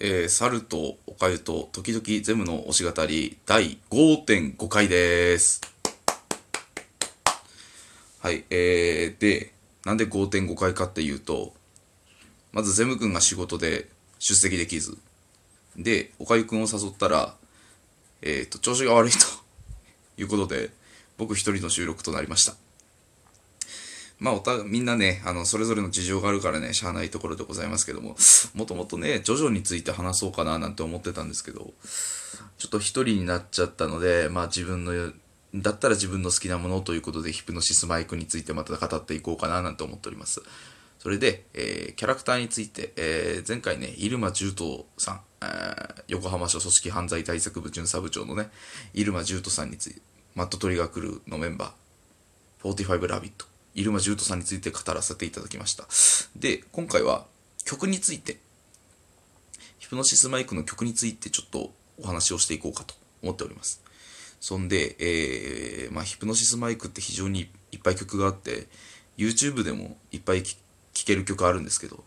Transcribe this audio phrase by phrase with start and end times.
[0.00, 5.60] えー、猿とおかゆと時々ゼムの推し語り第5.5回です。
[8.20, 9.52] はい、えー、で、
[9.84, 11.52] なんで5.5回かっていうと、
[12.52, 13.88] まずゼム君が仕事で
[14.20, 14.96] 出席できず、
[15.76, 17.34] で、おかゆくんを誘ったら、
[18.22, 19.18] えっ、と、調子が悪いと
[20.16, 20.70] いうことで、
[21.16, 22.54] 僕一人の収録となりました。
[24.18, 28.16] まあ、おた、みんなね、あの、それぞれの事情があるからね、しゃあないところでございますけども、
[28.54, 31.72] もともとね、ジョジョについて話そうかななんて思ってたんですけど、
[32.58, 35.12] ちょっと一人になっちゃったので、まあ自分の、
[35.54, 40.42] だったら自分の好きなものということで、ヒプノシスマイクについてまた語っていこうかななんて思っております。
[40.98, 45.20] それで、えーキャラクターについて、えー前回ね、入間重斗さん、
[46.08, 48.50] 横浜署組織犯罪対策部巡査部長のね、
[48.94, 50.00] 入間重斗さんについて、
[50.34, 53.46] マットトリガークルーのメンバー、45ラビット、
[53.82, 55.84] 入間重斗さんについて語らせていただきました。
[56.36, 57.26] で、今回は
[57.64, 58.38] 曲について、
[59.78, 63.82] ヒプノシスマイクの曲についてちょっとお話をしていこうかと思っております。
[64.40, 68.66] そんで、えーまあ、ヒプノシスマイクって非常にいっぱい曲があって、
[69.16, 70.56] YouTube でもいっぱい聴
[70.92, 72.04] ける曲あるんですけど、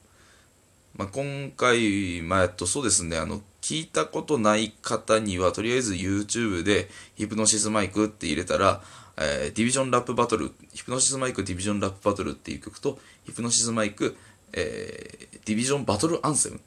[0.95, 3.41] まあ、今回、まあ、えっと、そうですね、あの、
[3.72, 8.81] 聞いたことない方には、とりあえず YouTube で、ヒプノシスマイクって入れたら、
[9.16, 14.17] えーディビジョンラップバトル、ヒプノシスマイクディビジョンラップバトルっていう曲と、ヒプノシスマイク、
[14.52, 16.59] えーディビジョンバトルアンセムっ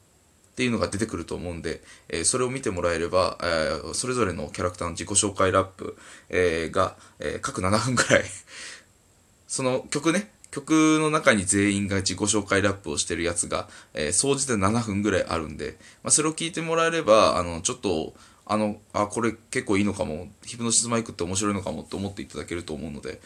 [0.55, 5.95] ていうのが出てくると思うんで、えーそれを見てもらえれば、えーそれぞれのキャラクターの自己紹介ラップ、
[6.29, 8.23] えーが、え各7分くらい、
[9.47, 18.13] その曲ね、曲の中に全員が自己紹介ラップをしてるやつが、えー総じて7分ぐらいあるんで、まあ、それを聞いてもらえれば、あの、ちょっと、
[18.45, 23.19] あの、あ、これ結構いいのかも、ヒプノシスマイクって面白いのかもって思っていただけると思うので、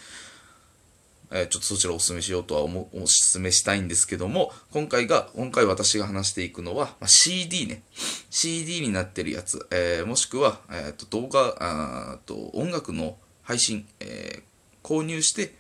[1.32, 7.84] えーちょっとそちらをお勧めしようとは思、お勧めしたいんですけども、今回が、今回私が話していくのは、まあ、CD ね。
[8.32, 14.50] CD になってるやつ、えーもしくは、えーと動画あと、音楽の配信、えー
[14.82, 15.54] 購入して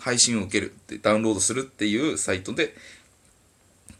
[0.00, 2.74] 配信を受けるって、ダウンロードするっていうサイトで、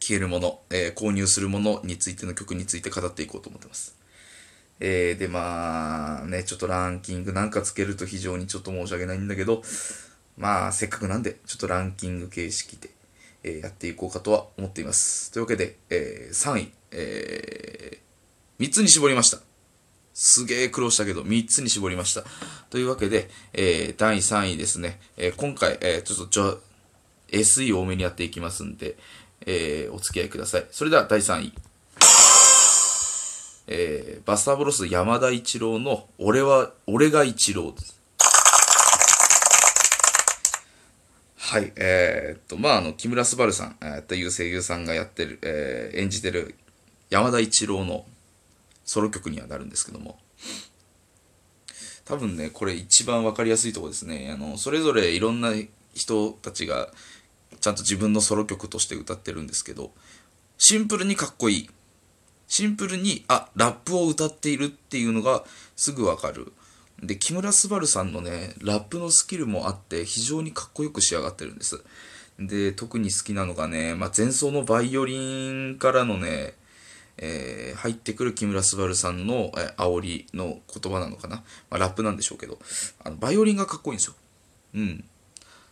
[0.01, 3.97] 消えるもの、えー購入するものについての曲について語っていこうと思ってます。
[4.81, 9.62] えーで、まあ、ね、ちょっとランキングなんかつけると非常にちょっと申し訳ないんだけど、
[10.37, 12.91] まあ、せっかくなんで、ちょっとランキング形式で、
[13.43, 15.33] えーやっていこうかとは思っています。
[15.33, 19.39] というわけで、えー3位、えー3つに絞りました。
[20.19, 22.25] すげえ苦労したけど、3つに絞りました。
[22.71, 24.99] というわけで、えー第3位ですね。
[25.19, 26.59] えー今回、えーちょっと、ちょ、
[27.31, 28.97] SE 多めにやっていきますんで、
[29.44, 30.66] えーお付き合いください。
[30.71, 31.53] それでは第3位。
[33.66, 38.00] えーバスターブロス山田一郎の俺は、俺が一郎です。
[41.37, 46.54] はい、えーっと、まあ、あの、木村昴さん、えー、という声優さんがやってる、えー演じてる
[47.10, 48.06] 山田一郎の
[48.87, 50.19] ソロ曲にはなるんですけども、
[52.07, 54.31] 多分ね、これ一番わかりやすいとこですね。
[54.33, 55.53] あの、それぞれいろんな
[55.95, 56.89] 人たちが、
[57.61, 59.91] ちゃんと自分のソロ曲として歌ってるんですけど、
[60.57, 61.71] シンプルにかっこいい。
[62.49, 65.45] シンプルに、あ、ラップを歌っているっていうのが
[65.75, 66.53] すぐわかる。
[67.03, 71.83] で、木村昴さんのね、ラップのスキルもあって、非常にかっこよく仕上がってるんです。
[72.39, 76.55] で、特に好きなのがね、まあ、前奏のバイオリンからのね、
[77.19, 81.37] えー入ってくる木村昴さんの、えー煽りの言葉なのかな？
[81.71, 82.59] まあ、ラップなんでしょうけど、
[83.04, 84.15] あのバイオリンがかっこいいんですよ。
[84.75, 85.04] うん。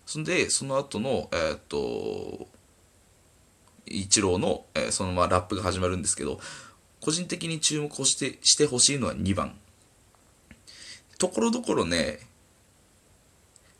[0.06, 2.47] そんで、その後の、えーっと、
[3.87, 6.41] 一郎の、えーそのままラップが始まるんですけど、
[7.00, 9.55] 個人的に注目をしてしてほしいのは2番。
[11.19, 12.21] ところどころね、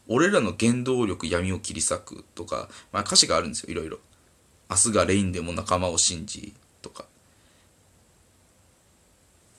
[0.07, 3.99] 俺らの原動力闇を切り裂くとか、まあ歌詞があるんですよ、いろいろ。
[4.71, 7.07] 明日がレインでも仲間を信じとか、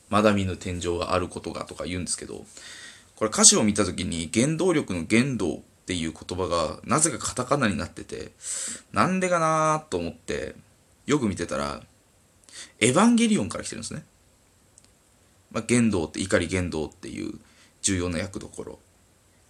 [0.10, 2.46] まだ見ぬ天井があることがとか言うんですけど、
[3.16, 8.32] これ歌詞を見たときに原動力の原動っていう言葉がなぜかカタカナになってて、
[8.92, 10.56] なんでかなーと思って、
[11.06, 11.82] よく見てたら、
[12.80, 14.04] エヴァンゲリオンから来てるんですね。
[15.52, 17.34] まあ、玄道って、怒り玄道っていう
[17.82, 18.80] 重要な役どころ。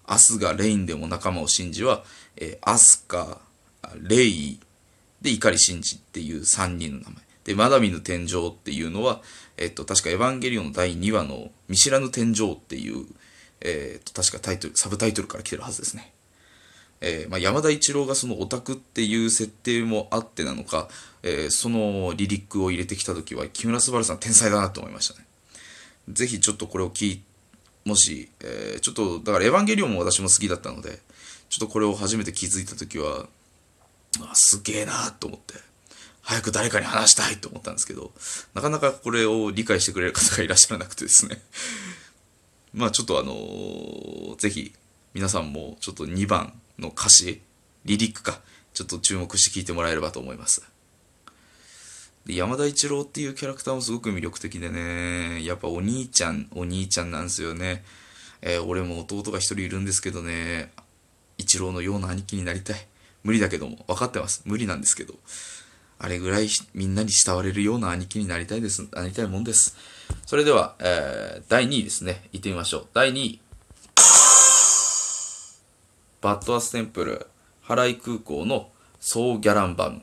[0.06, 2.04] アスがレインでも仲間を信じは、
[2.38, 3.40] えーアスカ、
[4.02, 4.60] レイ、
[5.22, 7.25] で、怒り信じっていう3人の名前。
[7.46, 9.22] で、まだ見ぬ天井っていうのは、
[9.58, 13.06] えっと、確かエヴァンゲリオンの第2話の見知らぬ天井っていう、
[13.62, 16.12] えっと、確かタイトル、サブタイトルから来てるはずですね。
[17.02, 20.88] えーまあ、山田一郎がそのオタクっていう設定もあってなのか、
[21.24, 25.26] えーそのリリックを入れてきた時は木村昴さん天才だなと思いましたね。
[26.10, 27.22] ぜひちょっとこれを聞い
[27.86, 31.00] もし、えーちょっとだからエヴァンゲリオンも私も好きだったので
[31.50, 33.28] ちょっとこれを初めて気づいた時は
[34.22, 35.56] あすげえなと思って
[36.26, 38.12] 早く誰かに話したいと思ったんですけど、
[38.56, 41.40] なかなかこれを理解してくれる方がいらっしゃらなくてですね。
[42.74, 44.74] まあちょっとあのーぜひ
[45.14, 47.42] 皆さんもちょっと2番の歌詞、
[47.86, 48.42] リリックか、
[48.74, 50.64] ちょっと注目して聞いてもらえればと思います。
[52.26, 57.86] で山田一郎っていうキャラクターもすごく魅力的でね、やっぱお兄ちゃん、お兄ちゃんなんですよね。
[58.42, 60.72] えー俺も弟が一人いるんですけどね、
[61.38, 62.88] 一郎のような兄貴になりたい。
[63.24, 64.42] 無理だけども、分かってます。
[64.46, 65.14] 無理なんですけど。
[65.98, 68.88] あれぐらいみんなに慕われるような兄貴になりたいです。
[68.92, 69.78] なりたいもんです。
[70.26, 72.24] それでは、えー第2位ですね。
[72.32, 72.88] 行ってみましょう。
[72.94, 73.40] 第2位。
[76.22, 77.28] バッドアステンプル、
[77.62, 78.70] 原井空港の
[79.00, 80.02] ソーギャランバム。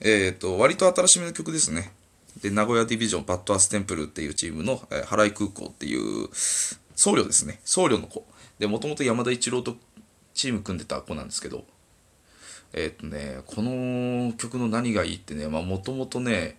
[0.00, 1.92] えっ、と、割と新しめの曲ですね。
[2.42, 7.60] で、名古屋ディビジョン、 Bad Ass Temple っていうチームの、えー波羅夷空却っていう僧侶ですね。
[7.64, 8.26] 僧侶の子。
[8.58, 9.76] で、もともと山田一郎と
[10.34, 11.64] チーム組んでた子なんですけど、
[12.72, 16.58] えーっとね、この曲の何がいいってね、まあもともとね、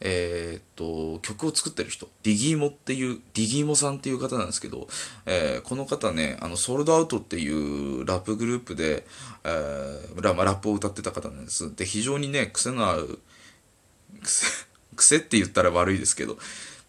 [0.00, 4.88] えーっと、曲を作ってる人、 DIGGY-MO' っていう、 DIGGY-MO' さんっていう方なんですけど、
[5.24, 9.06] えーこの方ね、あの、 SOUL'd OUT っていうラップグループで、
[9.44, 11.74] えーララップを歌ってた方なんです。
[11.74, 13.18] で、非常にね、癖のある、
[14.22, 14.46] 癖、
[14.96, 16.36] 癖って言ったら悪いですけど、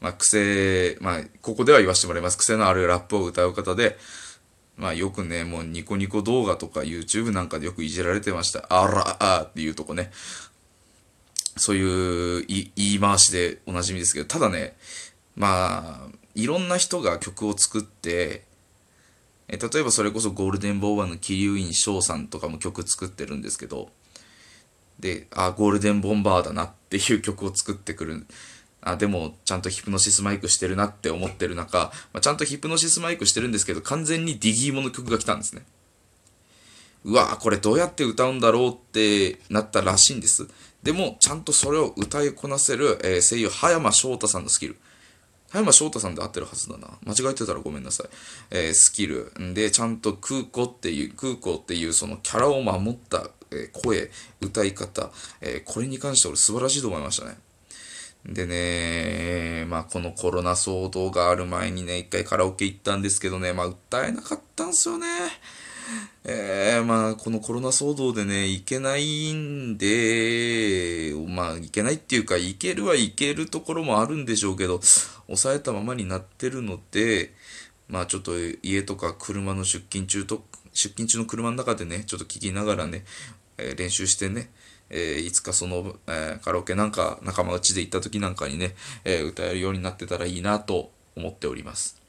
[0.01, 2.37] まあ癖、まあ、ここでは言わせてもらいます。
[2.37, 3.97] 癖のあるラップを歌う方で、
[4.77, 8.65] まあよくね、もうニコニコ動画とか YouTube なんかでよくいじられてました。
[8.69, 10.11] あらあっていうとこね。
[11.57, 14.77] そういう言い回しでおなじみですけど、ただね、
[15.35, 18.43] まあ、いろんな人が曲を作って、
[19.47, 23.89] え例えばそれこそゴールデンボーバーの桐生院翔さんとかも曲作ってるんですけど、
[24.99, 28.25] で、あ、ゴールデンボンバーだなっていう曲を作ってくる。
[28.91, 35.63] あ、でも、ちゃんとヒプノシスマイクしてるなって思ってる中、まあ、ちゃんとヒプノシスマイクしてるんですけど、完全にディギーモの曲が来たんですね。
[37.03, 40.47] うわこれどうやって歌うんだろうってなったらしいんです。
[40.83, 44.77] でも、ちゃんとそれを歌いこなせる、えー声優、葉山翔太さんのスキル。
[45.49, 46.89] 葉山翔太さんで合ってるはずだな。
[47.05, 48.07] 間違えてたらごめんなさい。
[48.51, 49.31] えースキル。
[49.53, 54.11] で、ちゃんと空港っていう、空港っていうそのキャラを守った、えー声、
[54.41, 55.11] 歌い方、
[55.41, 57.37] えーこれに関して俺素晴らしいと思いましたね。
[58.27, 65.07] でね、まあこのコロナ騒動がある前にね、一回カラオケ行ったんですけどね、まあ歌えなかったんすよね。
[66.25, 74.81] えー、まあこのコロナ騒動でね、行けないんで、まあ行けないっていうか、行けるは行けるところもあるんでしょうけど、
[75.27, 77.33] 抑えたままになってるので、
[77.87, 80.43] まあちょっと家とか車の出勤中と、
[80.73, 83.05] 出勤中の車の中でね、ちょっと聞きながらね、
[83.57, 84.49] えー練習してね、
[84.89, 92.01] えーいつかその、えーカラオケなんか仲間内で行った時なんかにね、えー歌えるようになってたらいいなと思っております。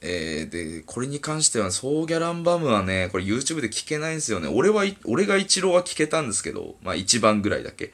[0.00, 4.48] えーで、これに関しては、ソーギャランバムはね、これ YouTube で聞けないんですよね。
[4.48, 7.92] 俺は、俺が一郎は聞けたんですけど、まあ一番ぐらいだけ。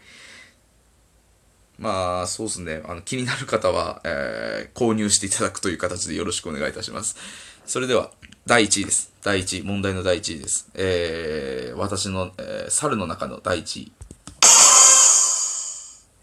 [1.79, 2.83] まあ、そうですね。
[2.85, 7.17] あの、気になる方は、えー購入していただくという形でよろしくお願いいたします。
[7.65, 8.11] それでは、
[8.51, 9.13] 第1位です。
[9.23, 10.69] 第1位、問題の第1位です。
[10.75, 13.93] えー、私の、えー猿の中の第1位。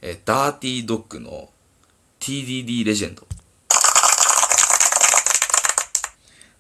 [0.01, 1.49] えーダーティードッグの
[2.19, 3.25] TDD レジェンド。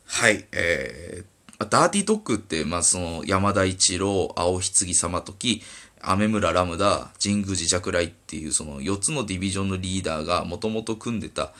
[0.05, 5.61] はい、えー、ダーティードッグって、まあ、その、山田一郎、青棺様時、
[5.99, 11.51] 雨村ラムダ、神宮寺ジャクライっていう、その4つのディビジョンのリーダーがもともと組んでた、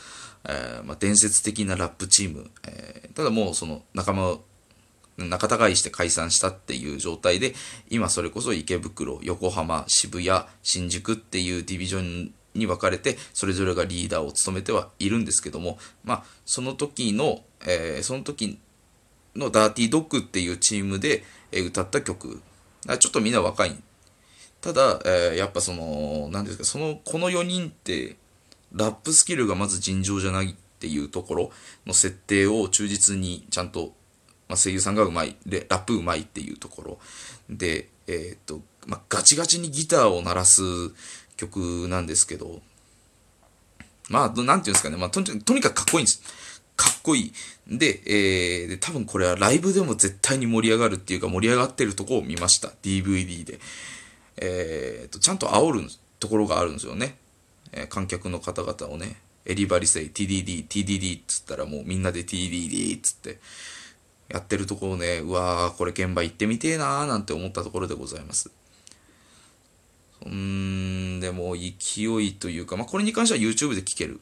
[0.48, 2.50] えーまあ、伝説的なラップチーム。
[2.68, 4.44] えーただもう、その、仲間を、
[5.18, 7.56] 仲違いして解散したっていう状態で、
[7.90, 18.60] 今それこそ池袋、横浜、渋谷、新宿っていうディビジョンに分かれて、それぞれがリーダーを務めてはいるんですけども、まあ、その時の、えーその時
[19.36, 22.40] のダーティードッグっていうチームで、歌った曲。
[23.00, 23.76] ちょっとみんな若い。
[24.62, 28.18] ただ、えーやっぱその、なんですか、その、この4人って、
[28.74, 31.52] ラップスキルがまず尋常じゃないっていうところ
[31.86, 33.94] の設定を忠実にちゃんと、
[34.48, 37.00] まあ、声優さんがうまい、で、ラップうまいっていうところ
[37.50, 40.62] で、えーっと、まあ、ガチガチにギターを鳴らす
[41.36, 42.62] 曲なんですけど、
[44.10, 46.22] まあ、なんていうんですかね、まあ、とにかくかっこいいんです。
[46.78, 47.34] かっこいい。
[47.68, 52.70] で、えーで、多分これはライブでも絶対に盛り上がるっていうか盛り上がってるとこを見ました。
[52.84, 53.60] DVD で。
[54.38, 57.18] えーと、ちゃんと煽るところがあるんですよね。
[57.72, 63.40] えー観客の方々をね、エリバリセイ、TDD、TDD っつったらもうみんなで TDD っつって
[64.30, 68.52] やってるところね、うわー、これ現場行ってみてえなーなんて思ったところでございます。
[70.26, 74.20] うーん、でも勢いというか、まあこれに関しては YouTube で聴ける。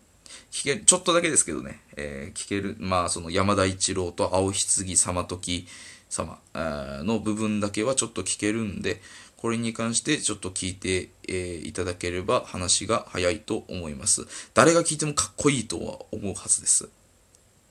[0.52, 5.68] 聞けちょっとだけですけどね、えー聞ける、まあ、その山田一郎と青棺様時
[6.10, 9.02] 様の部分だけはちょっと聞けるんで、
[9.46, 14.26] これに関してちょっと聞いて、えーいただければ話が早いと思います。
[14.56, 16.90] 誰が聞いてもかっこいいとは思うはずです。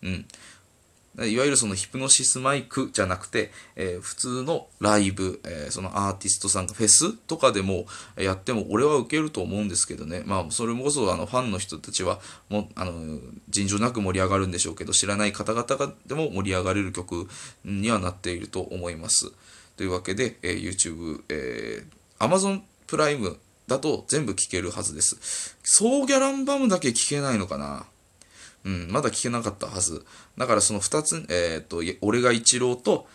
[0.04, 0.24] うん。
[1.26, 10.22] いわゆるそのヒプノシスマイクじゃなくて、えー普通のライブ、えーそのアーティストさんがフェスとかでもやっても俺は受けると思うんですけどね。
[10.26, 17.28] まあそれもこそあのファンの人たちはもうあの尋常なく盛り上がるんでしょうけど知らない方々がでも盛り上がれる曲
[17.64, 19.32] にはなっていると思います。
[19.76, 25.56] というわけで、えー YouTube、えー Amazon プライムだと全部聴けるはずです。
[25.62, 27.86] ソーギャランバムだけ聴けないのかな？
[28.64, 30.04] うん、まだ聞けなかったはず。
[30.38, 33.06] だからその2つ、えっ、と、俺が一郎と、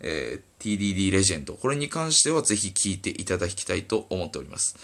[0.00, 1.54] えー TDD レジェンド。
[1.54, 4.74] これに関してはぜひ聞いていただきたいと思っております。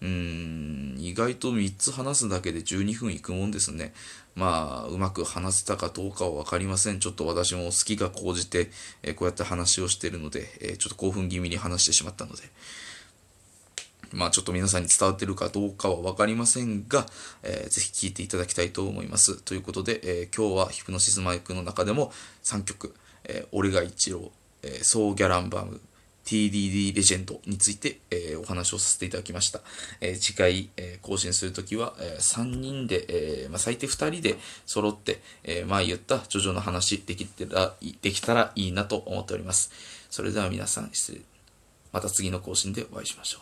[0.00, 3.92] うーん、意外と3つ話すだけで12分いくもんですね。
[4.38, 7.00] まあ、うまく話せたかどうかは分かりません。
[7.00, 8.70] ちょっと私も好きが高じて、
[9.02, 12.44] えこうやって話をしてるので、えちょっと興奮気味に話してしまったので。
[14.12, 17.06] まあちょっと皆さんに伝わってるかどうかは分かりませんが、
[17.42, 19.42] えーぜひ聴いていただきたいと思います。
[19.42, 22.12] ということで、えー今日はヒプノシスマイクの中でも
[22.44, 24.30] 3曲、えー俺が一郎、
[24.62, 25.80] えーソーギャランバム、
[26.28, 29.60] TDD レジェンドについて、えーお話をさせていただきました。
[30.02, 39.70] えー次回、えー更新するときは、え3人で、えーまあ、最低2人で揃って、えー前言ったジョジョの話できてらできたらいいなと思っております。
[40.10, 41.20] それでは皆さん、失礼。
[41.92, 43.40] また次の更新でお会いしましょう。